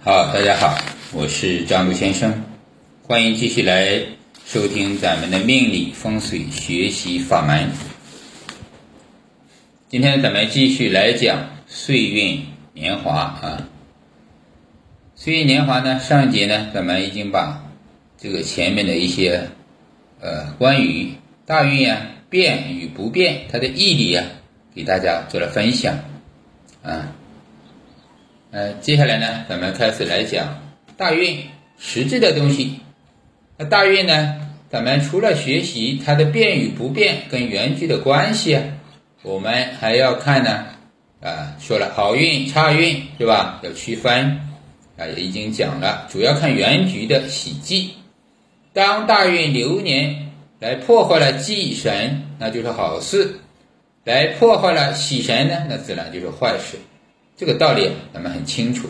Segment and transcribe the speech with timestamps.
[0.00, 0.78] 好，大家好，
[1.12, 2.44] 我是张璐先生，
[3.02, 4.00] 欢迎继续来
[4.46, 7.70] 收听咱们的命理风水学习法门。
[9.88, 13.68] 今天咱们继续来讲岁运年华啊。
[15.16, 17.64] 岁运年华呢，上一节呢，咱们已经把
[18.16, 19.48] 这个前面的一些
[20.20, 24.24] 呃关于大运啊变与不变它的意义理啊，
[24.76, 25.98] 给大家做了分享
[26.84, 27.16] 啊。
[28.50, 30.58] 呃，接下来呢，咱们开始来讲
[30.96, 31.38] 大运
[31.78, 32.80] 实质的东西。
[33.58, 34.40] 那大运呢，
[34.70, 38.62] 咱们除了学习它的变与不变跟原局的关系啊，
[39.22, 40.64] 我们还要看呢，
[41.20, 43.60] 啊，说了好运差运是吧？
[43.62, 44.40] 要区分
[44.96, 47.90] 啊，也已经讲了，主要看原局的喜忌。
[48.72, 53.26] 当大运流年来破坏了忌神，那就是好事；
[54.04, 56.78] 来破坏了喜神呢，那自然就是坏事。
[57.38, 58.88] 这个道理咱们很清楚。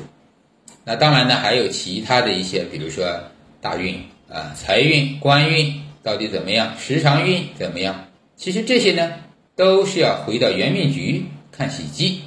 [0.82, 3.06] 那当然呢，还有其他的一些，比如说
[3.60, 8.06] 大运啊、财运、官运到底怎么样，时长运怎么样？
[8.36, 9.12] 其实这些呢，
[9.54, 12.22] 都是要回到原命局看喜忌。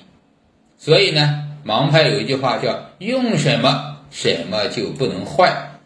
[0.78, 5.80] 所以呢，盲派有一句话叫“用什么什么就不能坏”，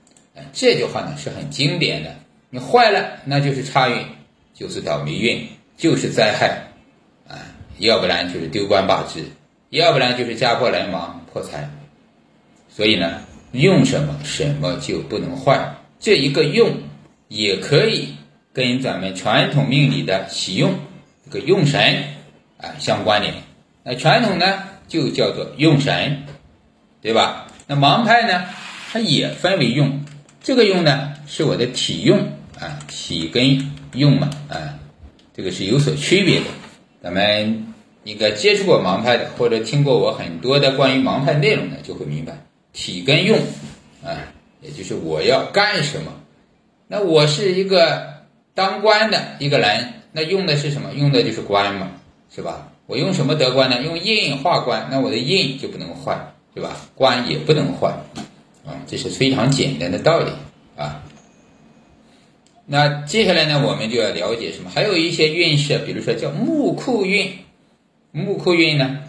[0.52, 2.14] 这句话呢是很经典的。
[2.50, 4.06] 你坏了，那就是差运，
[4.54, 6.68] 就是倒霉运，就是灾害
[7.26, 7.40] 啊，
[7.78, 9.24] 要不然就是丢官罢职。
[9.76, 11.70] 要不然就是家破人亡、破财，
[12.70, 13.20] 所以呢，
[13.52, 15.76] 用什么什么就不能坏。
[16.00, 16.72] 这一个用
[17.28, 18.16] 也可以
[18.53, 20.73] 跟咱们传统命理的喜用
[21.26, 22.06] 这个用神
[22.58, 23.34] 啊相关联。
[23.84, 26.23] 那传统呢就叫做用神，
[27.02, 27.48] 对吧？
[27.68, 28.46] 那盲派呢，
[28.94, 30.06] 它也分为用，
[30.42, 32.18] 这个用呢是我的体用
[32.58, 34.80] 啊，体跟用嘛啊，
[35.36, 36.46] 这个是有所区别的。
[37.03, 37.75] 咱们。
[38.06, 42.38] 应该接触过盲派的，或者听过我很多的关于盲派内容的，就会明白
[42.72, 43.36] 体跟用，
[44.03, 44.31] 啊，
[44.62, 46.14] 也就是我要干什么。
[46.88, 48.08] 那我是一个
[48.53, 50.94] 当官的一个人，那用的是什么？
[50.94, 51.91] 用的就是官嘛，
[52.34, 52.72] 是吧？
[52.85, 53.81] 我用什么得官呢？
[53.81, 56.16] 用印化官，那我的印就不能坏，
[56.53, 56.78] 对吧？
[56.94, 57.90] 官也不能坏，
[58.63, 60.30] 啊，这是非常简单的道理
[60.78, 61.01] 啊。
[62.68, 64.69] 那接下来呢，我们就要了解什么？
[64.69, 67.31] 还有一些运势，比如说叫木库运。
[68.16, 69.00] 木库运呢，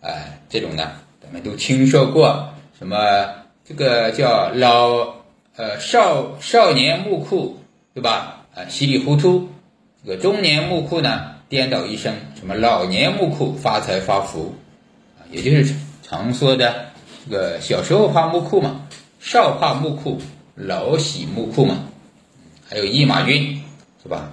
[0.00, 0.92] 哎，这种呢，
[1.22, 2.48] 咱们都听说过，
[2.78, 2.96] 什么
[3.62, 5.16] 这个叫老
[5.54, 7.58] 呃少少年木库，
[7.92, 8.46] 对吧？
[8.54, 9.50] 啊，稀里糊涂，
[10.02, 14.54] 这个中年木库呢，颠倒一生，什么老年木库发财发福，
[15.18, 16.86] 啊，也就是常说的
[17.28, 18.88] 这个小时候怕木库嘛，
[19.20, 20.18] 少怕木库，
[20.54, 21.84] 老喜木库嘛，
[22.66, 23.60] 还有驿马运，
[24.02, 24.32] 是吧？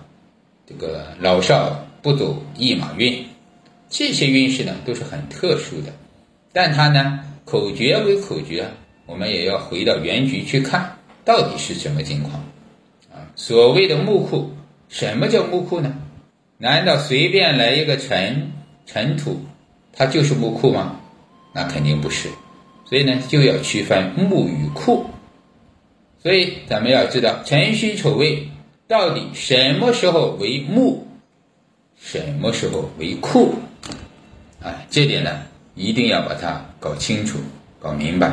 [0.66, 3.26] 这个老少不走驿马运。
[3.92, 5.92] 这些运势呢都是很特殊的，
[6.54, 8.66] 但它呢口诀为口诀，
[9.06, 12.36] 我们也要回到原局去看到底是什么情况
[13.12, 13.28] 啊？
[13.36, 14.50] 所谓的木库，
[14.88, 15.94] 什么叫木库呢？
[16.58, 18.54] 难道随便来一个尘
[18.86, 19.42] 尘土，
[19.92, 20.98] 它就是木库吗？
[21.54, 22.30] 那肯定不是，
[22.86, 25.06] 所以呢就要区分木与库。
[26.24, 28.48] 所以咱们要知道辰戌丑未
[28.88, 31.06] 到底什么时候为木，
[32.00, 33.54] 什么时候为库。
[34.62, 35.42] 啊，这点呢
[35.76, 37.40] 一定要把它搞清楚、
[37.80, 38.30] 搞明白。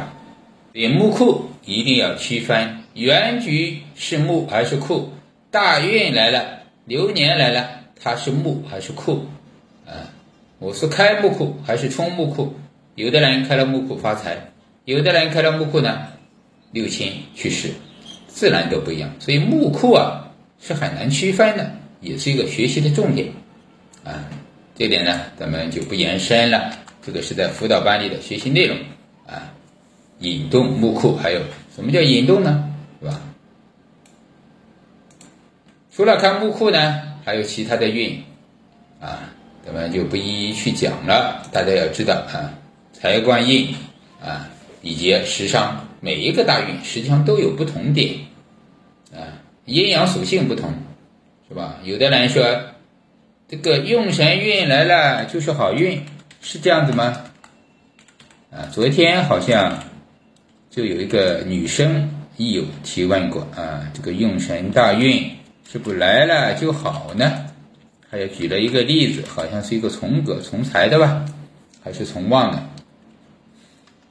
[0.72, 5.12] 所以木库一定要区分，原局是木还是库？
[5.50, 7.68] 大运来了，流年来了，
[8.00, 9.26] 它是木还是库？
[9.86, 10.12] 啊，
[10.58, 12.54] 我是开木库还是冲木库？
[12.94, 14.36] 有的人开了木库发财，
[14.84, 16.08] 有的人开了木库呢，
[16.72, 17.70] 六亲去世，
[18.26, 19.10] 自然都不一样。
[19.18, 23.28] 所以木库啊是很难区分的，也是一个学习的重点
[24.04, 24.28] 啊。
[24.78, 26.70] 这点呢，咱们就不延伸了。
[27.02, 28.78] 这个是在辅导班里的学习内容
[29.26, 29.52] 啊。
[30.20, 31.40] 引动木库，还有
[31.74, 32.72] 什么叫引动呢？
[33.00, 33.20] 是吧？
[35.90, 38.22] 除了看木库呢，还有其他的运
[39.00, 39.34] 啊，
[39.66, 41.42] 咱们就不一一去讲了。
[41.50, 42.54] 大家要知道啊，
[42.92, 43.74] 财官印
[44.22, 44.48] 啊，
[44.82, 48.14] 以及时尚，每一个大运实际上都有不同点
[49.12, 50.72] 啊，阴阳属性不同，
[51.48, 51.80] 是吧？
[51.82, 52.44] 有的人说。
[53.50, 56.02] 这个用神运来了就是好运，
[56.42, 57.24] 是这样子吗？
[58.50, 59.82] 啊，昨天好像
[60.68, 65.30] 就有一个女生亦有提问过啊，这个用神大运
[65.66, 67.46] 是不来了就好呢？
[68.10, 71.24] 还有举了一个例子，好像是一个从格从财的吧，
[71.82, 72.62] 还是从旺的？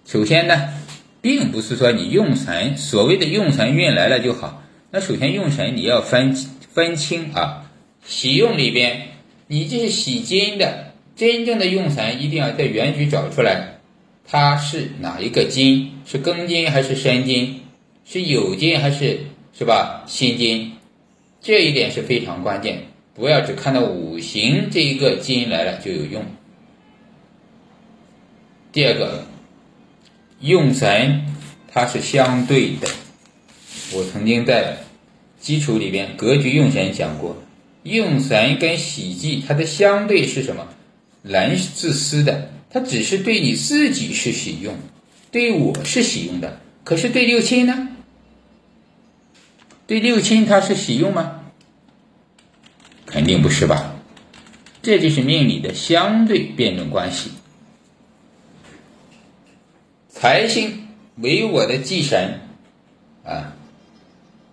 [0.08, 0.74] 首先呢，
[1.22, 6.34] 并不是说你用神所谓的用神运来了就好，那首先用神你要分
[6.74, 7.70] 分清啊，
[8.04, 9.10] 喜用里边。
[9.48, 13.80] 你这是洗金的，真正的用神一定要在原局找出来，
[14.26, 15.92] 它是哪一个金？
[16.06, 17.62] 是庚金还是申金？
[18.06, 19.20] 是酉金还是
[19.58, 20.74] 是吧辛金？
[21.42, 22.84] 这一点是非常关键，
[23.14, 26.26] 不要只看到五行这一个金来了就有用。
[28.74, 29.26] 第二个，
[30.42, 31.26] 用神
[31.72, 32.88] 它是相对的。
[33.94, 34.78] 我曾经在
[35.40, 37.38] 基础里边格局用神讲过，
[37.88, 40.68] 用神跟喜忌它的相对是什么？
[41.24, 44.76] 人是自私的，他只是对你自己是喜用，
[45.32, 46.62] 对我是喜用的。
[46.84, 47.90] 可是对六亲呢？
[49.86, 51.44] 对六亲他是喜用吗？
[53.06, 53.96] 肯定不是吧？
[54.82, 57.32] 这就是命理的相对辩证关系。
[60.10, 60.88] 财星
[61.18, 62.40] 为我的忌神
[63.26, 63.54] 啊，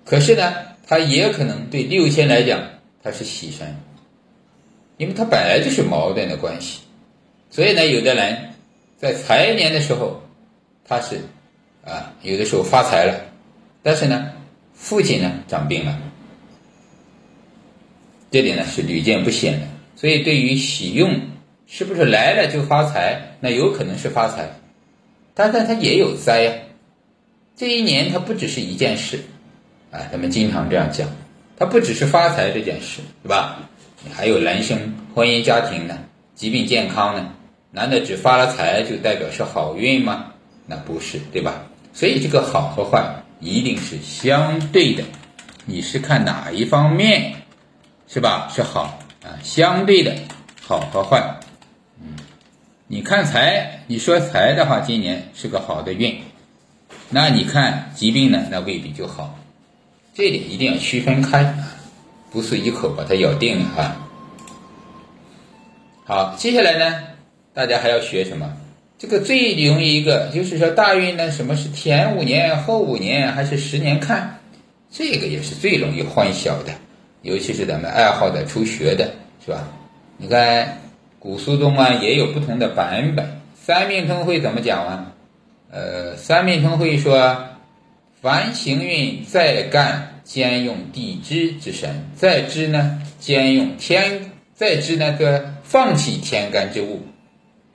[0.04, 0.52] 可是呢，
[0.86, 2.60] 它也可能对六亲来讲
[3.04, 3.76] 它是喜神，
[4.96, 6.80] 因为它本来就是矛盾的关系。
[7.50, 8.48] 所以呢，有的人
[8.96, 10.22] 在财年的时候，
[10.86, 11.20] 他是
[11.84, 13.20] 啊，有的时候发财了，
[13.82, 14.32] 但是呢，
[14.72, 16.00] 父亲呢长病了，
[18.30, 19.66] 这点呢是屡见不鲜的。
[19.94, 21.20] 所以对于喜用
[21.66, 24.48] 是不是来了就发财，那有可能是发财，
[25.34, 26.52] 但是它也有灾呀。
[27.54, 29.20] 这一年它不只是一件事，
[29.92, 31.08] 啊，咱们经常这样讲，
[31.56, 33.58] 它不只是发财这件事，对吧？
[34.12, 35.98] 还有人生、婚姻、家庭呢，
[36.34, 37.32] 疾病、健康呢。
[37.70, 40.26] 难道只发了财就代表是好运吗？
[40.66, 41.66] 那不是，对吧？
[41.92, 45.02] 所以这个好和坏一定是相对的。
[45.64, 47.34] 你是看哪一方面，
[48.06, 48.48] 是吧？
[48.54, 50.14] 是好啊，相对的
[50.60, 51.40] 好和坏。
[52.00, 52.16] 嗯，
[52.86, 56.20] 你看财，你说财的话，今年是个好的运。
[57.10, 58.46] 那你看疾病呢？
[58.50, 59.38] 那未必就好。
[60.14, 61.76] 这点一定要区分开啊，
[62.30, 63.96] 不是一口把它咬定了啊。
[66.04, 67.02] 好，接下来呢？
[67.52, 68.52] 大家还要学什么？
[68.96, 74.38] 这个最容易一个就是说大运呢，什么是前五年、后五年还是十年看？
[74.88, 76.72] 这个也是最容易混淆的，
[77.22, 79.10] 尤其是咱们爱好的初学的，
[79.44, 79.66] 是吧？
[80.16, 80.78] 你看
[81.18, 83.40] 古书中啊也有不同的版本。
[83.56, 85.12] 三命通会怎么讲啊？
[85.72, 87.44] 呃，三命通会说，
[88.24, 97.02] 凡行运再干，兼用地支之神；再支呢，兼用天；再支那个放弃天干之物。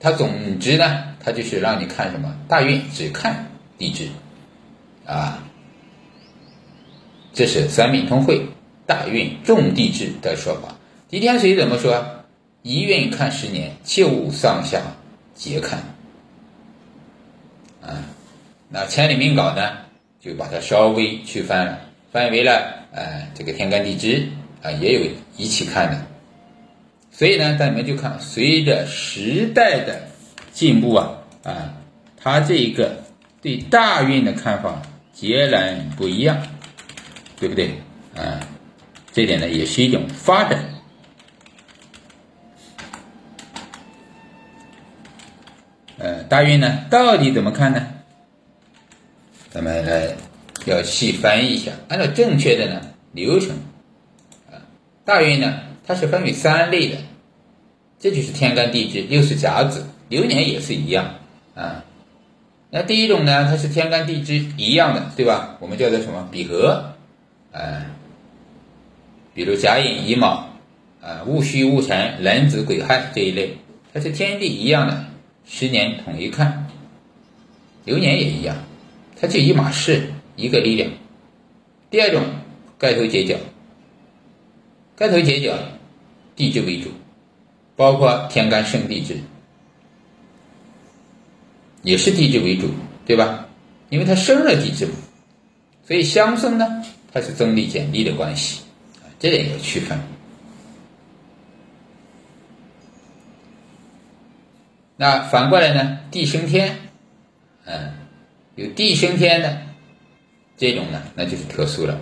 [0.00, 3.46] 它总之呢，它就是让你看什么大运，只看
[3.78, 4.08] 地支，
[5.06, 5.40] 啊，
[7.32, 8.44] 这是三命通会
[8.86, 10.76] 大运重地支的说法。
[11.08, 12.24] 狄天水怎么说？
[12.62, 14.82] 一运看十年，切勿上下
[15.32, 15.78] 皆看。
[17.80, 18.02] 啊，
[18.68, 19.76] 那千里命稿呢，
[20.20, 21.80] 就把它稍微去翻了，
[22.12, 24.28] 翻为了呃这个天干地支
[24.62, 26.06] 啊，也有一起看的。
[27.10, 30.02] 所以呢，咱们就看随着时代的
[30.52, 31.10] 进步啊
[31.42, 31.74] 啊，
[32.16, 33.02] 他这一个
[33.40, 34.82] 对大运的看法
[35.12, 36.36] 截然不一样，
[37.38, 37.74] 对不对
[38.16, 38.40] 啊？
[39.12, 40.64] 这点呢也是一种发展。
[45.98, 47.86] 呃，大运呢到底怎么看呢？
[49.50, 50.14] 咱们来
[50.64, 52.80] 要细翻译一下，按照正确的呢
[53.12, 53.50] 流程
[54.48, 54.62] 啊，
[55.04, 56.96] 大运呢它是分为三类的。
[57.98, 61.16] 这就是天干地支，又是甲子，流年也是一样
[61.54, 61.84] 啊。
[62.70, 65.58] 那第一种呢，它是天干地支一样的，对吧？
[65.60, 66.94] 我们叫做什么比合？
[67.52, 67.84] 啊，
[69.34, 70.48] 比如甲寅乙卯，
[71.02, 73.56] 啊戊戌戊辰壬子癸亥这一类，
[73.92, 75.04] 它是天地一样的，
[75.44, 76.68] 十年统一看，
[77.84, 78.56] 流年也一样，
[79.20, 80.90] 它就一码事一个力量。
[81.90, 82.24] 第二种
[82.78, 83.36] 盖头结角，
[84.96, 85.52] 盖头结角，
[86.34, 86.90] 地支为主。
[87.76, 89.16] 包括天干生地支，
[91.82, 92.68] 也是地支为主，
[93.06, 93.46] 对吧？
[93.88, 94.92] 因为它生了地支嘛，
[95.82, 98.60] 所以相生呢，它是增力减力的关系，
[99.18, 99.98] 这点要区分。
[104.96, 106.76] 那反过来呢，地生天，
[107.64, 107.94] 嗯，
[108.60, 109.62] 有地生天的
[110.58, 111.98] 这种呢，那就是特殊了。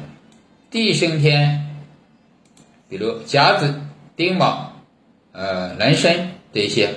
[0.72, 1.64] 地生天，
[2.88, 3.80] 比如甲子、
[4.16, 4.66] 丁卯。
[5.30, 6.88] 呃，男生这些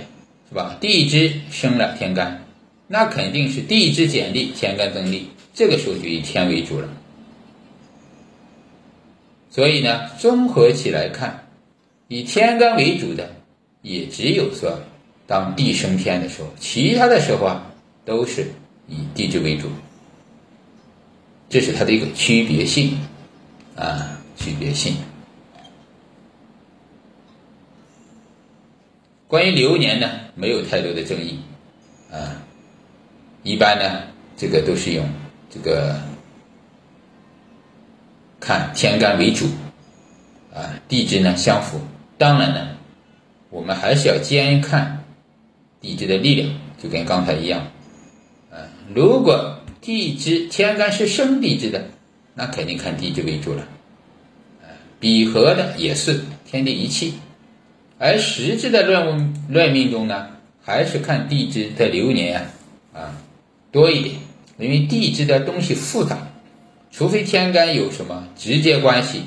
[0.50, 0.76] 是吧？
[0.82, 2.44] 地支生了天干，
[2.88, 5.30] 那肯定是地支减力，天干增力。
[5.54, 6.90] 这个时候就以天为主了。
[9.52, 11.48] 所以呢，综合起来看，
[12.08, 13.30] 以天干为主的，
[13.84, 14.80] 也只有说
[15.28, 17.72] 当地生天的时候，其他的时候啊，
[18.04, 18.48] 都是
[18.92, 19.70] 以地支为主。
[21.50, 22.98] 这是它的一个区别性
[23.76, 24.96] 啊，区别性。
[29.28, 31.40] 关于流年呢，没有太多的争议，
[32.12, 32.36] 啊，
[33.44, 34.04] 一般呢，
[34.36, 35.08] 这个都是用
[35.50, 36.00] 这个
[38.40, 39.46] 看天干为主，
[40.54, 41.80] 啊，地支呢相符。
[42.18, 42.76] 当然呢，
[43.50, 45.04] 我们还是要兼看
[45.80, 47.66] 地支的力量，就跟刚才一样，
[48.94, 51.86] 如果地支天干是生地支的，
[52.34, 53.62] 那肯定看地支为主了，
[54.62, 54.68] 啊，
[55.00, 57.14] 比合的也是天地一气，
[57.98, 60.28] 而实质的论论命中呢，
[60.62, 62.40] 还是看地支的流年
[62.94, 63.18] 啊，啊。
[63.72, 64.16] 多一点，
[64.58, 66.28] 因为地支的东西复杂，
[66.92, 69.22] 除非天干有什么直接关系，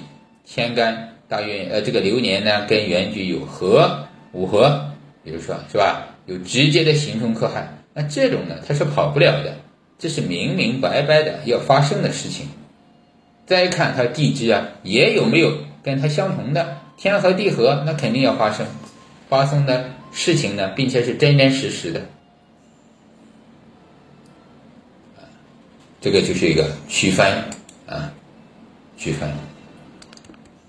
[0.44, 4.90] 天干大运呃这个流年呢跟原局有合五合，
[5.24, 9.56] 比如说是吧，有直接的刑冲克害，那这种呢它是跑不了的，
[9.98, 12.48] 这是明明白白的要发生的事情。
[13.46, 18.66] 再看它地支啊，也有没有跟它相同的天合地合，那肯定要发生
[19.28, 22.00] 发生的事情呢，并且是真真实实的。
[26.00, 27.26] 这个就是一个区分
[27.86, 28.12] 啊，
[28.96, 29.30] 区分。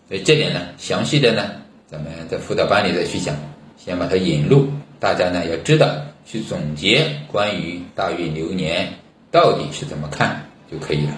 [0.08, 1.52] 所以这点呢，详细的呢，
[1.88, 3.36] 咱们在辅导班里再去讲，
[3.78, 4.68] 先把它引入，
[5.00, 5.88] 大家呢要知道
[6.26, 8.92] 去总结关于大运流年
[9.32, 11.14] 到底是怎么看就可以了。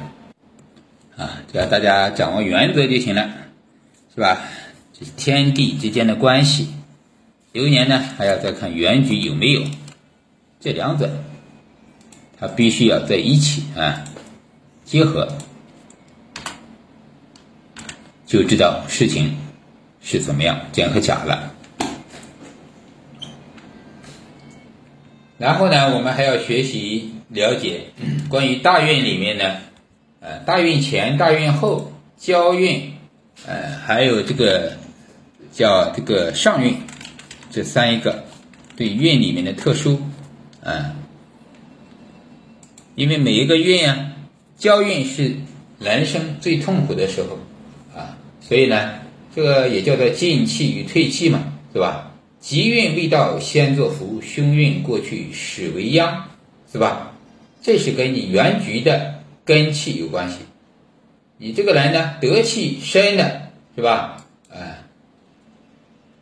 [1.15, 3.27] 啊，只要大家掌握原则就行了，
[4.13, 4.41] 是吧？
[4.93, 6.67] 这是天地之间的关系，
[7.51, 9.63] 流年呢还要再看原局有没有，
[10.59, 11.09] 这两者。
[12.39, 14.03] 它必须要在一起啊，
[14.85, 15.27] 结合，
[18.27, 19.35] 就知道事情
[20.03, 21.46] 是怎么样真和假了。
[25.37, 27.81] 然后呢，我们还要学习了解
[28.27, 29.57] 关于大运里面呢，
[30.19, 32.93] 呃，大运前、大运后、交运，
[33.45, 34.77] 呃，还有这个
[35.51, 36.75] 叫这个上运，
[37.51, 38.25] 这三一个
[38.75, 40.01] 对运里面的特殊，
[40.63, 40.95] 啊。
[42.95, 44.13] 因为每一个运啊，
[44.57, 45.35] 交运是
[45.79, 47.37] 人生最痛苦的时候
[47.95, 48.95] 啊，所以呢，
[49.35, 52.06] 这个也叫做进气与退气嘛，是吧？
[52.39, 56.23] 吉运未到先作福，凶运过去始为殃，
[56.71, 57.13] 是吧？
[57.61, 60.37] 这是跟你原局的根气有关系。
[61.37, 64.23] 你这个人呢，得气深的，是吧？
[64.49, 64.85] 啊，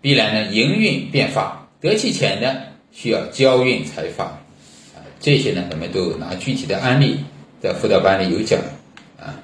[0.02, 4.26] 必然呢营运变发；得气浅的，需要交运才发。
[4.26, 7.20] 啊这些呢，咱们都拿具体的案例
[7.62, 8.60] 在辅导班里有讲
[9.20, 9.38] 啊。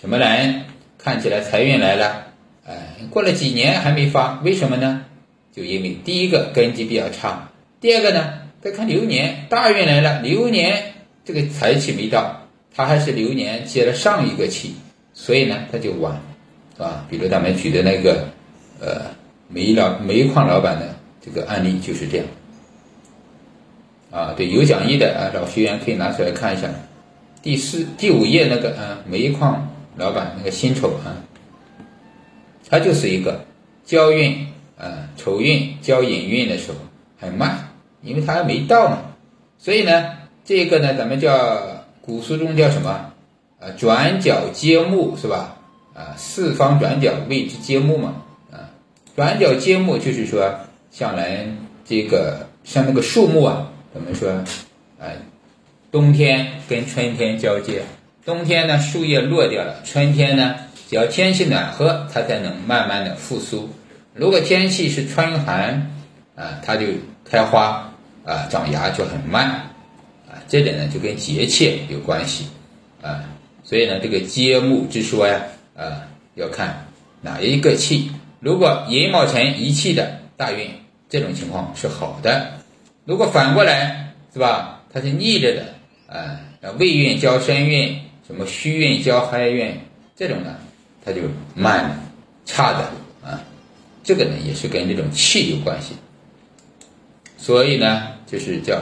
[0.00, 0.64] 什么人
[0.98, 2.26] 看起来财运来了，
[2.66, 5.04] 哎，过了几年还没发，为什么呢？
[5.54, 7.48] 就因为第一个根基比较差，
[7.80, 10.94] 第二个呢，再看流年大运来了，流年
[11.24, 14.74] 这个财气没到，他还是流年接了上一个气，
[15.12, 16.20] 所以呢，他就晚，
[16.76, 17.06] 啊。
[17.08, 18.26] 比如咱们举的那个
[18.80, 19.02] 呃
[19.48, 22.26] 煤老煤矿老板的这个案例就是这样。
[24.10, 26.68] 啊，对，有讲义的啊，老学员可以拿出来看一下，
[27.42, 31.22] 第四、第五页那个啊，煤矿老板那个辛丑啊，
[32.68, 33.44] 他就是一个
[33.84, 36.78] 交运呃，丑运交寅运的时候
[37.18, 37.70] 很慢，
[38.02, 38.98] 因为他还没到嘛，
[39.58, 40.12] 所以呢，
[40.44, 43.12] 这个呢，咱们叫古书中叫什么
[43.60, 43.70] 呃？
[43.72, 45.56] 转角接木是吧？
[45.94, 48.68] 啊，四方转角谓之接木嘛，啊，
[49.14, 50.52] 转角接木就是说，
[50.90, 53.70] 像人这个像那个树木啊。
[53.96, 54.28] 我们说，
[54.98, 55.16] 哎，
[55.92, 57.84] 冬天跟春天交接，
[58.24, 60.56] 冬天呢树叶落掉了，春天呢
[60.88, 63.70] 只要天气暖和，它才能慢慢的复苏。
[64.14, 65.90] 如果天气是春寒，
[66.36, 66.86] 啊，它就
[67.24, 67.92] 开花，
[68.24, 69.46] 啊，长芽就很慢，
[70.28, 72.46] 啊，这点呢就跟节气有关系，
[73.02, 73.24] 啊，
[73.64, 75.42] 所以呢这个接木之说呀，
[75.76, 76.06] 啊，
[76.36, 76.86] 要看
[77.22, 78.08] 哪一个气。
[78.38, 80.70] 如果寅卯辰一气的大运，
[81.08, 82.52] 这种情况是好的。
[83.04, 85.74] 如果反过来是吧，它是逆着的，
[86.06, 86.38] 啊，
[86.78, 89.76] 未运交申运，什么戌运交亥运，
[90.14, 90.54] 这种呢，
[91.04, 91.22] 它就
[91.56, 91.98] 慢，
[92.44, 92.92] 差的，
[94.04, 95.94] 这个呢也是跟这种气有关系，
[97.36, 98.78] 所以呢，就是叫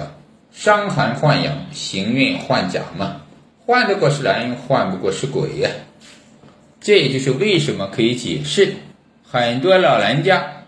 [0.52, 3.23] 伤寒换阳，行运换甲嘛，
[3.64, 5.71] 换得过是人，换不过是鬼呀，
[6.81, 8.75] 这也就是为什么可以解释
[9.23, 10.64] 很多老人家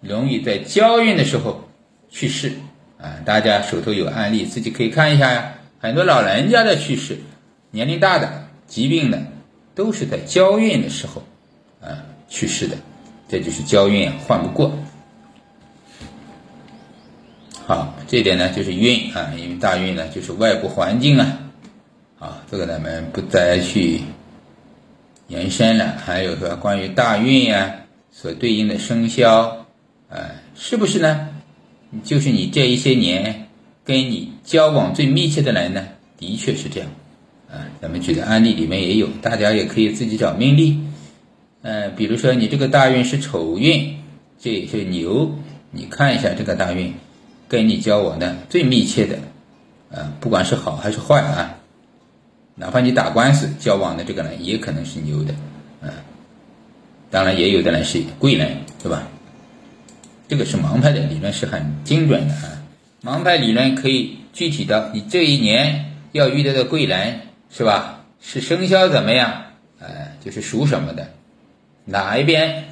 [0.00, 1.68] 容易在交运的时候
[2.10, 2.52] 去世。
[2.96, 5.54] 啊，大家手头有案例，自己可以看一下呀。
[5.78, 7.18] 很多老人家的去世，
[7.70, 9.22] 年龄大的、疾病的，
[9.74, 11.22] 都是在交运的时候，
[11.82, 12.76] 啊去世的。
[13.34, 14.72] 这就是交运换不过。
[17.66, 21.40] 好，这点呢就是运啊，因为大运呢就是外部环境啊。
[22.20, 24.02] 啊，这个咱们不再去
[25.26, 25.96] 延伸了。
[25.98, 27.74] 还有说关于大运呀
[28.12, 29.66] 所对应的生肖，
[30.08, 31.30] 啊，是不是呢？
[32.04, 33.48] 就是你这一些年
[33.82, 35.84] 跟你交往最密切的人呢，
[36.16, 36.88] 的确是这样。
[37.50, 40.78] 啊，咱们举的案例里面也有，大家也可以自己找命例。
[41.64, 43.96] 嗯，比如说你这个大运是丑运，
[44.38, 45.34] 这是牛，
[45.70, 46.92] 你看一下这个大运
[47.48, 49.18] 跟你交往的最密切的，
[49.90, 51.56] 啊，不管是好还是坏啊，
[52.54, 55.34] 哪怕你打官司交往的这个人也可能是牛的，
[55.80, 55.88] 啊，
[57.10, 59.08] 当然也有的人是贵人，对吧？
[60.28, 62.62] 这个是盲派的理论是很精准的啊，
[63.02, 67.20] 盲派理论可以具体到你这一年要遇到的贵人。
[67.56, 68.04] 是吧？
[68.20, 69.44] 是生肖怎么样？
[69.78, 69.88] 呃，
[70.24, 71.12] 就是属什么的，
[71.84, 72.64] 哪一边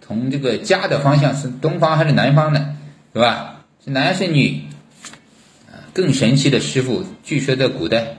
[0.00, 2.74] 从这个家的方向是东方还是南方的，
[3.12, 3.64] 是吧？
[3.84, 4.62] 是男是女？
[5.70, 8.18] 啊，更神奇的师傅，据说在古代，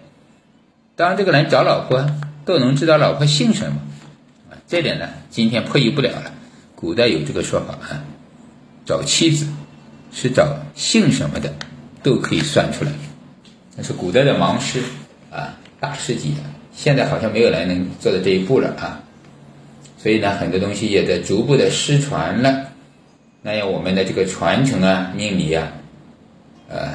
[0.96, 2.06] 当这个人找老婆，
[2.46, 3.78] 都能知道老婆姓什么。
[4.50, 6.34] 啊，这点呢，今天破译不了了。
[6.76, 8.04] 古代有这个说法啊，
[8.86, 9.48] 找妻子
[10.12, 11.54] 是找姓什么的，
[12.04, 12.92] 都可以算出来。
[13.76, 14.82] 那是古代的盲师
[15.32, 15.56] 啊。
[15.78, 16.38] 大师级的，
[16.74, 19.04] 现在好像没有人能做到这一步了啊，
[20.06, 22.68] 所以呢，很多东西也在逐步的失传了。
[23.42, 25.68] 那样我们的这个传承啊、命理啊，
[26.70, 26.94] 呃，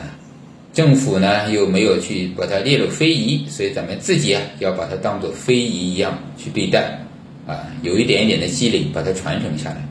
[0.73, 7.01] 政府呢又没有去把它列入非遗，所以咱们自己啊要把它当做非遗一样去对待
[7.49, 9.85] 啊，有一点一点的积累，把它传承下来。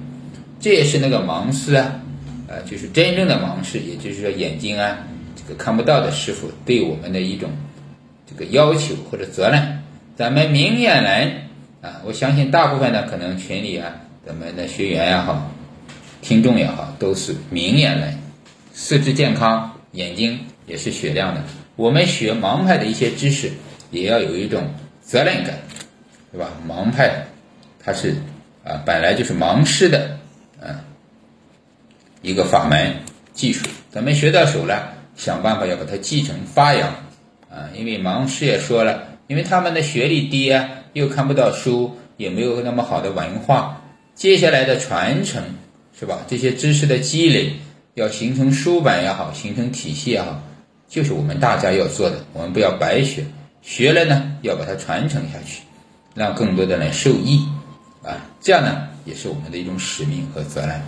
[0.62, 2.00] 这也是那个盲师啊，
[2.48, 4.98] 呃，就是真正的盲师，也就是说眼睛啊
[5.36, 7.50] 这个看不到的师傅对我们的一种。
[8.26, 9.80] 这个要求或者责任，
[10.16, 11.49] 咱们明眼人
[11.82, 13.92] 啊，我相信大部分呢，可能群里啊，
[14.26, 15.50] 咱们的学员也好，
[16.22, 18.18] 听众也好，都是明眼人，
[18.74, 21.42] 四肢健康，眼睛也是雪亮的。
[21.78, 23.50] 我们学盲派的一些知识，
[23.92, 24.62] 也要有一种
[25.02, 25.58] 责任感，
[26.32, 26.50] 对吧？
[26.68, 27.26] 盲派
[27.82, 28.16] 它是
[28.66, 30.18] 啊，本来就是盲师的
[30.62, 30.84] 啊
[32.22, 32.94] 一个法门
[33.34, 36.94] 技术，咱们学到手了，想办法要把它继承发扬。
[37.50, 43.82] 啊，因为盲师也说了，因为他们的学历低啊，又看不到书，也没有那么好的文化，
[44.15, 45.43] 接下来的传承
[45.97, 46.19] 是吧？
[46.28, 47.54] 这些知识的积累，
[47.95, 50.41] 要形成书本也好，形成体系也好，
[50.88, 52.23] 就是我们大家要做的。
[52.34, 53.25] 我们不要白学，
[53.62, 55.62] 学了呢，要把它传承下去，
[56.15, 57.45] 让更多的人受益
[58.04, 60.82] 啊，这样呢，也是我们的一种使命和责任。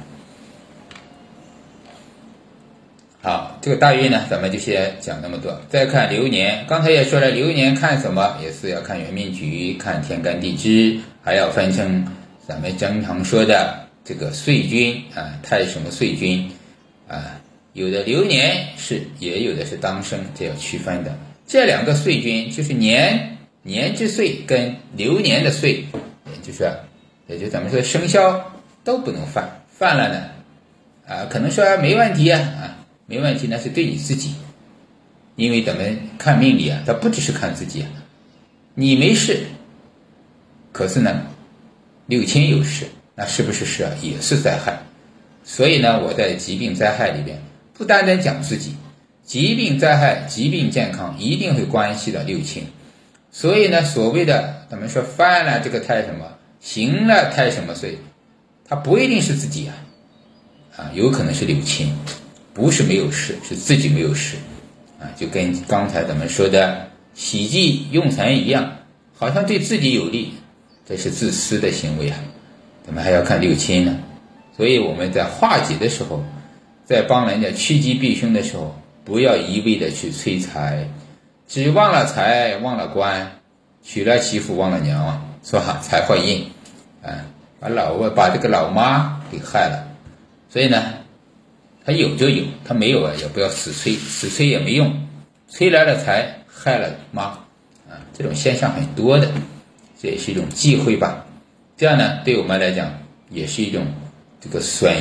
[3.23, 5.61] 好，这个大运呢，咱们就先讲那么多。
[5.69, 12.03] 再看流年，刚才也说了，流年看什么，也是要看元命局，看天干地支，还要分成
[12.47, 16.49] 咱们经常说的这个岁君啊，太什么岁君
[17.07, 17.39] 啊，
[17.73, 21.15] 有的流年是，也有的是当生，这要区分的。
[21.45, 25.85] 这两个岁君就是年年之岁跟流年的岁，
[26.25, 26.71] 也就是，
[27.27, 28.51] 也就咱们说生肖
[28.83, 30.23] 都不能犯，犯了呢，
[31.07, 32.79] 啊，可能说没问题，啊。
[33.11, 34.33] 没问题，那是对你自己，
[35.35, 37.89] 因为咱们看命理啊，它不只是看自己啊。
[38.73, 39.43] 你没事，
[40.71, 41.23] 可是呢，
[42.05, 43.91] 六亲有事，那是不是是啊？
[44.01, 44.81] 也是灾害。
[45.43, 47.37] 所以呢，我在疾病灾害里边，
[47.73, 48.77] 不单单讲自己，
[49.25, 52.65] 疾病灾害、疾病健康一定会关系到六亲。
[53.29, 56.25] 所以呢，所谓的咱们说犯了这个太什么，
[56.61, 57.97] 行了太什么岁，
[58.65, 59.75] 它不一定是自己啊，
[60.77, 61.93] 啊，有可能是六亲。
[62.53, 64.35] 不是没有事，是自己没有事，
[64.99, 68.77] 啊，就跟刚才咱们说的喜忌用财一样，
[69.17, 70.33] 好像对自己有利，
[70.85, 72.17] 这是自私的行为啊。
[72.85, 73.97] 咱们还要看六亲呢，
[74.57, 76.23] 所以我们在化解的时候，
[76.83, 80.89] 在帮人家趋吉避凶的时候，不要一味的去催财，
[81.47, 83.39] 只忘了财，忘了官，
[83.81, 85.79] 娶了媳妇忘了娘啊，是吧？
[85.81, 86.47] 财坏印，
[87.01, 87.23] 啊，
[87.61, 89.87] 把老把这个老妈给害了，
[90.49, 91.00] 所以呢。
[91.83, 95.07] 他有就有，他没有啊，也不要死催，死催也没用，
[95.47, 97.23] 催来了财，害了妈，
[97.89, 99.31] 啊，这种现象很多的，
[99.99, 101.25] 这也是一种忌讳吧。
[101.75, 102.91] 这样呢，对我们来讲
[103.31, 103.85] 也是一种
[104.39, 104.95] 这个损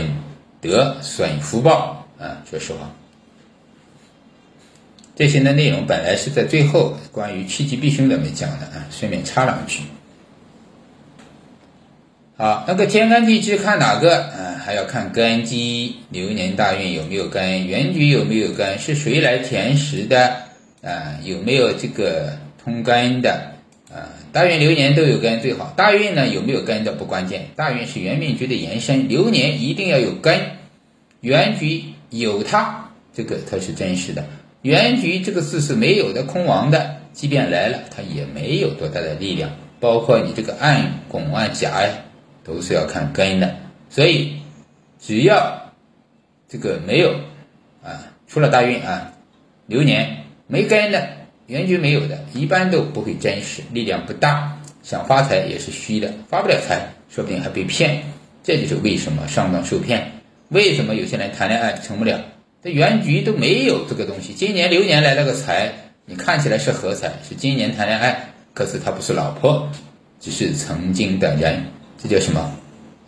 [0.60, 2.42] 德、损福报啊。
[2.48, 2.90] 说实话，
[5.14, 9.80] 这些的内容本来是在最后关于趋吉避凶怎么讲的啊，顺便插两句。
[12.40, 14.31] 好，那个天干地支看哪个？
[14.35, 20.37] 嗯，还要看根基，流年大运有没有根，原局有没有根，是谁来填实的？
[20.83, 23.53] 啊，有没有这个通根的？
[23.92, 25.74] 啊，大运流年都有根最好。
[25.76, 30.40] 大运呢有没有根的不关键，大运是元命局的延伸，流年一定要有根，
[31.20, 34.24] 原局有它，这个它是真实的。
[34.62, 39.50] 原局这个字是没有的，空亡的，即便来了，它也没有多大的力量。
[39.79, 41.90] 包括你这个暗拱啊甲呀。
[42.54, 43.54] 都是要看根的，
[43.88, 44.36] 所以
[44.98, 45.72] 只要
[46.48, 47.12] 这个没有
[47.82, 49.12] 啊，出了大运啊，
[49.66, 51.08] 流年没根的，
[51.46, 58.02] 原局没有的，一般都不会真实，力量不大，想发财也是虚的，发不了财，说不定还被骗。
[58.42, 60.10] 这就是为什么上当受骗，
[60.48, 62.20] 为什么有些人谈恋爱成不了？
[62.62, 64.34] 这原局都没有这个东西。
[64.34, 65.72] 今年流年来了个财，
[66.04, 69.68] 你看起来是合财，是今年谈恋爱，可是他不是老婆，
[70.20, 71.62] 只是曾经的人，
[72.02, 72.50] 这叫什么？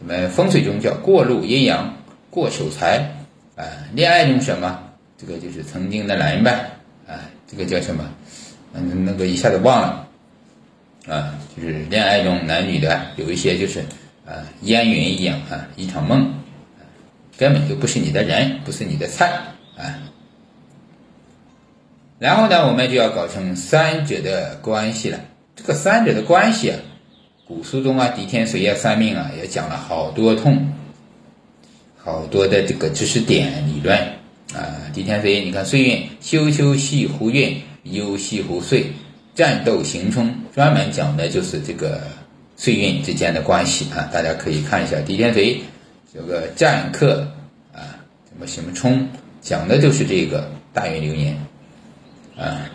[0.01, 1.97] 我们风水中叫过路阴阳，
[2.31, 2.99] 过守财。
[3.57, 4.79] 啊，恋爱中什么？
[5.17, 6.59] 这个就是曾经的男伴。
[7.07, 8.05] 啊，这个叫什么？
[8.75, 10.09] 嗯，那个一下子忘了。
[11.09, 13.81] 啊，就是恋爱中男女的有一些就是
[14.27, 16.33] 啊烟云一样啊，一场梦，
[17.37, 19.29] 根本就不是你的人，不是你的菜
[19.77, 19.99] 啊。
[22.19, 25.19] 然后呢，我们就要搞成三者的关系了。
[25.57, 26.79] 这个三者的关系啊，
[27.45, 30.73] 古书中啊，狄天髓啊，算命啊，也讲了好多通，
[31.97, 33.99] 好多的这个知识点理论
[34.55, 34.89] 啊。
[34.95, 38.87] 狄天髓，你看岁运，休休系胡运，忧系胡岁，
[39.35, 42.03] 战斗行冲，专门讲的就是这个
[42.57, 44.09] 岁运之间的关系啊。
[44.13, 45.59] 大家可以看一下狄天髓
[46.15, 47.27] 这个战克
[47.75, 49.09] 啊，什么什么冲，
[49.41, 51.37] 讲的就是这个大运流年。
[52.35, 52.71] 啊，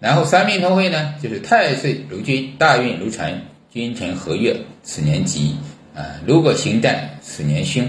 [0.00, 5.54] 然后三命通会呢，就是太岁如君，大运如辰，君臣合月，此年吉
[5.94, 6.18] 啊。
[6.26, 7.84] 如果行战，此年凶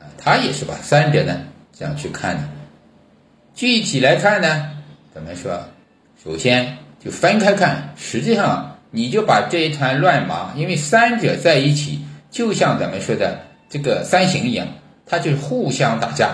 [0.00, 0.08] 啊。
[0.16, 2.42] 他也是把三者呢这样去看的。
[3.54, 4.70] 具体来看呢，
[5.12, 5.62] 怎么说？
[6.24, 14.66] 首先就分开看，实际上你就把这一团乱麻，因为三者在一起，就像咱们说的这个三行一样，
[15.04, 16.30] 它就是互相打架，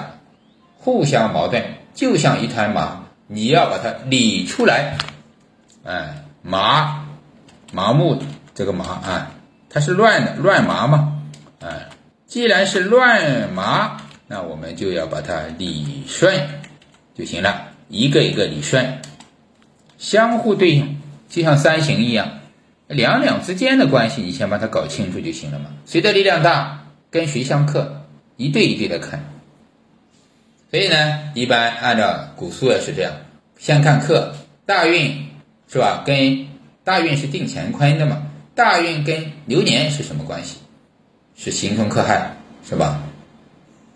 [0.76, 1.60] 互相矛盾，
[1.92, 3.04] 就像一团麻。
[3.28, 4.96] 你要把它理出来，
[5.84, 7.06] 哎，麻，
[7.72, 8.22] 麻木
[8.54, 9.30] 这个麻啊，
[9.68, 11.20] 它是乱的，乱麻嘛，
[11.60, 11.88] 哎，
[12.26, 16.48] 既然是乱麻，那我们就要把它理顺
[17.14, 19.02] 就行了，一个一个理顺，
[19.98, 22.40] 相互对应，就像三行一样，
[22.86, 25.66] 两两之间的关系，你先把它搞清楚就行了嘛。
[25.84, 29.22] 谁的力量大，跟谁相克，一对一对的看。
[30.70, 33.12] 所以呢，一般按照古书也是这样，
[33.58, 34.34] 先看克
[34.66, 35.26] 大运
[35.66, 36.02] 是吧？
[36.04, 36.46] 跟
[36.84, 38.26] 大运是定乾坤的嘛？
[38.54, 40.58] 大运跟流年是什么关系？
[41.36, 42.36] 是刑冲克害
[42.68, 43.02] 是吧？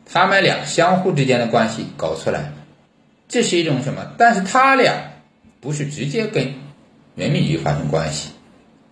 [0.06, 2.50] 他们俩相互之间的关系搞出来，
[3.28, 4.10] 这是一种什么？
[4.16, 4.94] 但是他俩
[5.60, 6.54] 不是直接跟
[7.16, 8.30] 元命局发生关系，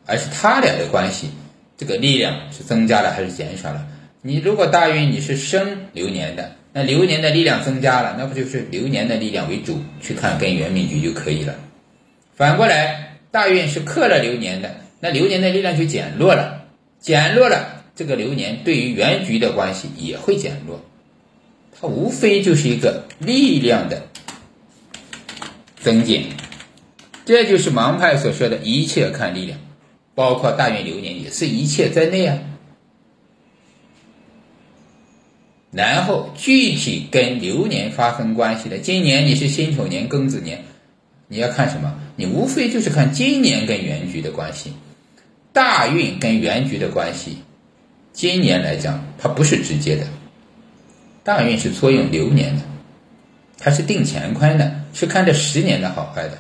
[0.05, 1.31] 而是他俩的关系，
[1.79, 3.87] 这个力量是增加了还是减少了？
[4.21, 6.57] 你如果大运你是生流年的。
[6.73, 11.55] 那流年的力量增加了，那不就是流年的力量为主去看跟元命局就可以了。
[12.37, 16.65] 反过来，大运是克了流年的，那流年的力量就减弱了，
[17.01, 20.81] 减弱了，这个流年对于原局的关系也会减弱。
[21.81, 24.07] 它无非就是一个力量的
[25.81, 26.25] 增减，
[27.25, 29.59] 这就是盲派所说的一切看力量，
[30.15, 32.39] 包括大运流年也是一切在内啊。
[35.73, 40.65] 然后具体跟流年发生关系的，今年你是辛丑年庚子年，
[41.29, 41.95] 你要看什么？
[42.17, 44.73] 你无非就是看今年跟原局的关系，
[45.53, 47.39] 大运跟原局的关系。
[48.13, 50.05] 今年来讲，它不是直接的，
[51.23, 52.63] 大运是作用流年的，
[53.57, 56.37] 它是定乾坤的，是看这十年的好坏的。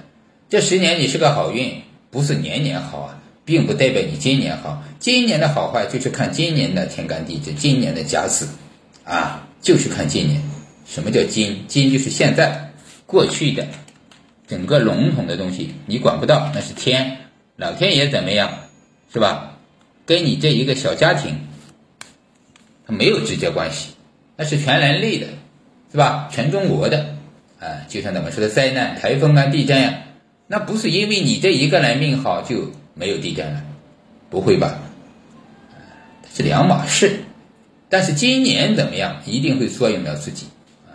[0.48, 1.72] 这十年你是个好运，
[2.10, 4.82] 不是年年好啊，并不代表你今年好。
[4.98, 8.48] 今年的好坏就是看今年的天干地支，今年的甲子。
[9.10, 10.40] 啊，就是看今年，
[10.86, 11.64] 什么叫今？
[11.66, 12.70] 今就是现在，
[13.06, 13.66] 过去的，
[14.46, 17.18] 整个笼统的东西你管不到，那是天，
[17.56, 18.48] 老天爷怎么样，
[19.12, 19.58] 是吧？
[20.06, 21.36] 跟你这一个小家庭，
[22.86, 23.90] 它没有直接关系，
[24.36, 25.26] 那是全人类的，
[25.90, 26.28] 是吧？
[26.30, 27.12] 全中国的，
[27.58, 29.92] 啊，就像咱们说的灾难、台风啊、地震啊，
[30.46, 33.60] 那不是因为你这一个人命好就没有地震了，
[34.30, 34.78] 不会吧？
[36.32, 37.18] 是两码事。
[37.90, 40.46] 但是今年怎么样，一定会作用到自己
[40.86, 40.94] 啊。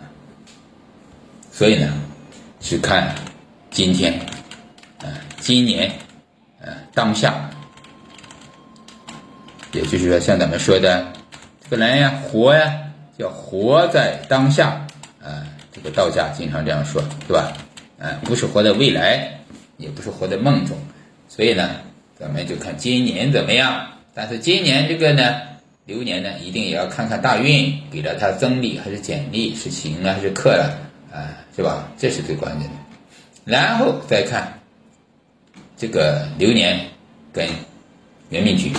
[1.52, 1.92] 所以呢，
[2.58, 3.14] 只看
[3.70, 4.18] 今天，
[5.00, 5.06] 啊，
[5.38, 5.90] 今年，
[6.58, 7.50] 啊，当下，
[9.72, 11.12] 也就是说，像咱们说的，
[11.62, 12.72] 这个人呀，活呀，
[13.18, 14.86] 要活在当下
[15.22, 15.44] 啊。
[15.70, 17.52] 这个道家经常这样说，对吧？
[18.00, 19.38] 啊，不是活在未来，
[19.76, 20.74] 也不是活在梦中。
[21.28, 21.76] 所以呢，
[22.18, 23.86] 咱们就看今年怎么样。
[24.14, 25.54] 但是今年这个呢？
[25.86, 30.76] 流年呢，一定也要看看大运给了他增力还是减力，是行了还是克了，
[31.12, 31.88] 啊，是吧？
[31.96, 32.74] 这是最关键的。
[33.44, 34.60] 然后再看
[35.76, 36.80] 这个流年
[37.32, 37.46] 跟
[38.30, 38.72] 元命局，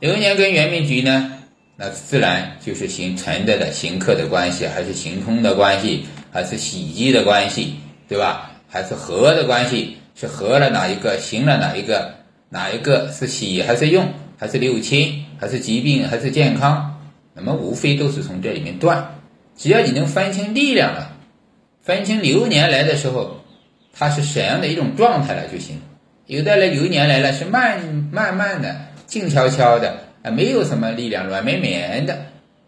[0.00, 1.32] 流年跟元命局呢，
[1.76, 8.50] 那自然就是行辰的的行克的关系，还是行冲的关系，还是喜忌的关系，对吧？
[8.68, 9.96] 还是合的关系？
[10.14, 11.16] 是合了哪一个？
[11.18, 12.16] 行了哪一个？
[12.50, 14.06] 哪一个是喜还是用？
[14.36, 15.24] 还是六亲？
[15.38, 16.08] 还是疾病？
[16.08, 17.00] 还是健康？
[17.34, 19.14] 那么无非都是从这里面断。
[19.56, 21.12] 只要你能分清力量了，
[21.82, 23.40] 分清流年来的时候，
[23.92, 25.80] 它是什么样的一种状态了就行。
[26.26, 32.18] 有的来流年来了是慢慢慢的、静悄悄的啊，没有什么力量，软绵绵的。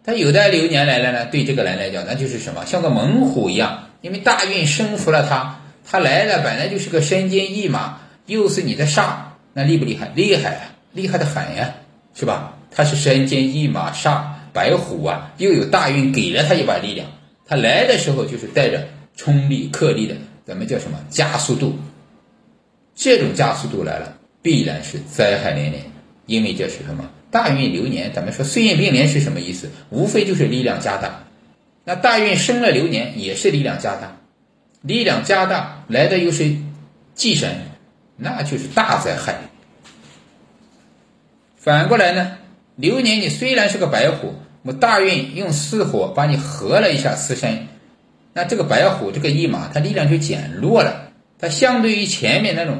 [0.03, 9.13] 但有的流年来了呢，对这个人来讲，那就是什么，像个猛虎一样，因为大运生服了他，他来了本来就是个身兼一马，又是你的煞，
[9.53, 10.11] 那厉不厉害？
[10.15, 10.61] 厉害啊，
[10.93, 11.75] 厉害的很呀，
[12.15, 12.57] 是吧？
[12.71, 14.23] 他是身兼一马煞。
[14.53, 17.07] 白虎啊，又有大运给了他一把力量，
[17.45, 20.13] 他来的时候就是带着冲力克力的，
[20.45, 21.79] 咱们叫什么加速度？
[22.93, 25.81] 这种加速度来了，必然是灾害连连，
[26.25, 27.09] 因为这是什么？
[27.31, 29.69] 大运流年，咱们说岁运并联是什么意思？
[29.89, 31.23] 无非就是力量加大。
[31.85, 34.17] 那大运生了流年，也是力量加大，
[34.81, 36.53] 力量加大来的又是
[37.15, 37.55] 忌神，
[38.17, 39.39] 那就是大灾害。
[41.55, 42.37] 反过来呢？
[42.75, 47.67] 流年你虽然是个白虎，我大运用四火把你合了一下四身，
[48.33, 52.77] 那这个白虎这个一马，它力量就减弱了，它相对于前面那种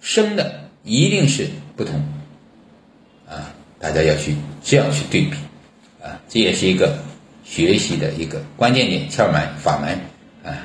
[0.00, 2.00] 生的一定是不同
[3.28, 3.52] 啊！
[3.78, 5.36] 大家要去这样去对比
[6.02, 6.98] 啊，这也是一个
[7.44, 9.98] 学习的一个关键点、窍门、法门
[10.44, 10.64] 啊。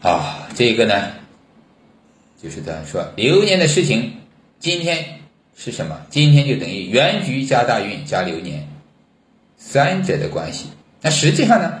[0.00, 1.12] 好，这个呢，
[2.42, 4.12] 就是这样说流年的事情，
[4.58, 5.21] 今天。
[5.64, 6.00] 是什么？
[6.10, 8.66] 今天就等于原局加大运加流年，
[9.56, 10.66] 三者的关系。
[11.00, 11.74] 那实际上呢，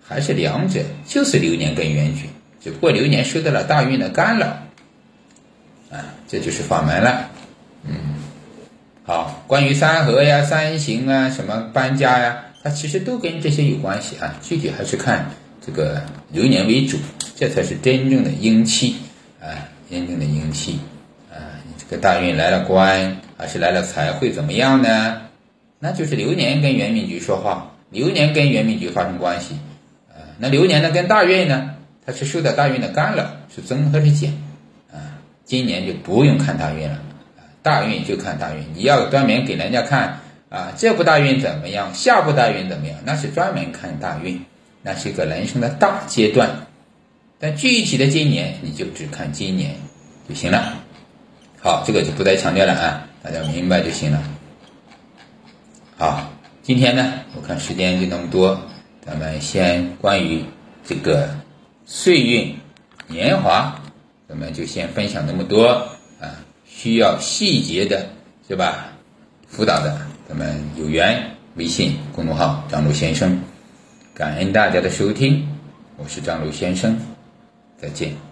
[0.00, 2.28] 还是两者就是流年跟原局，
[2.62, 4.46] 只不过流年受到了大运的干扰，
[5.90, 7.28] 啊，这就是法门了。
[7.82, 8.14] 嗯，
[9.02, 14.36] 好，关于三合呀、三行啊、什么搬家呀，它其实都跟这些有关系啊。
[14.42, 15.32] 具体还是看
[15.66, 16.98] 这个流年为主，
[17.34, 18.94] 这才是真正的阴气
[19.42, 20.78] 啊，真正的阴气
[21.32, 21.58] 啊。
[21.76, 25.22] 这个大运来了官，还是来了财，会怎么样呢？
[25.78, 29.54] 那就是流年跟元命局说话，流年跟元命局发生关系，
[30.08, 31.74] 啊，那流年呢跟大运呢，
[32.06, 34.32] 它是受到大运的干扰，是增还是减？
[34.92, 36.98] 啊，今年就不用看大运了，
[37.62, 38.64] 大运就看大运。
[38.74, 42.96] 你要专门给人家看啊，这部大运怎么样，下部大运怎么样？
[43.04, 44.40] 那是专门看大运，
[44.82, 46.48] 那是一个人生的大阶段。
[47.38, 49.74] 但具体的今年，你就只看今年
[50.26, 50.78] 就行了。
[51.60, 54.22] 好，这个就不再强调了啊，大家明白就行了。
[55.96, 56.30] 好，
[56.62, 58.60] 今天呢，我看时间就那么多，
[59.00, 60.44] 咱们先关于
[60.84, 61.34] 这个
[61.86, 62.54] 岁运
[63.06, 63.80] 年华，
[64.28, 65.68] 咱们就先分享那么多
[66.20, 66.36] 啊。
[66.66, 68.06] 需要细节的
[68.46, 68.92] 是吧？
[69.48, 73.40] 辅导的，咱们有缘微信公众号张璐先生，
[74.12, 75.48] 感恩大家的收听，
[75.96, 76.94] 我是张璐先生，
[77.80, 78.23] 再见。